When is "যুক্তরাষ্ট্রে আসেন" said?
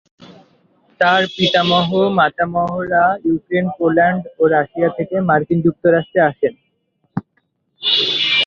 5.65-6.53